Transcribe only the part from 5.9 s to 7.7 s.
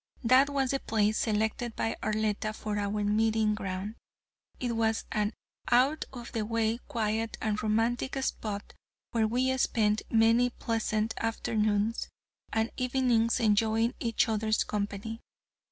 of the way, quiet and